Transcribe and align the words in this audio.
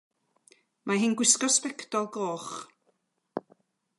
Mae 0.91 1.01
hi'n 1.01 1.13
gwisgo 1.19 1.51
sbectol 1.57 2.09
goch. 2.17 2.49